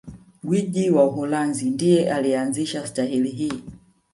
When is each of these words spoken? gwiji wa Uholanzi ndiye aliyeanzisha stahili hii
gwiji 0.43 0.89
wa 0.89 1.05
Uholanzi 1.05 1.69
ndiye 1.69 2.11
aliyeanzisha 2.11 2.87
stahili 2.87 3.29
hii 3.29 3.63